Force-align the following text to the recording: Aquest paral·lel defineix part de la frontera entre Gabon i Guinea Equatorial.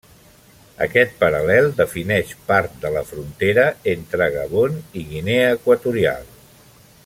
Aquest 0.85 1.11
paral·lel 1.23 1.67
defineix 1.81 2.31
part 2.47 2.79
de 2.85 2.91
la 2.97 3.05
frontera 3.11 3.67
entre 3.95 4.31
Gabon 4.37 4.81
i 5.03 5.05
Guinea 5.13 5.53
Equatorial. 5.61 6.29